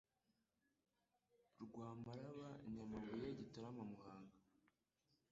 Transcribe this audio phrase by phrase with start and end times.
[1.63, 4.37] Rwamaraba Nyamabuye Gitarama Muhanga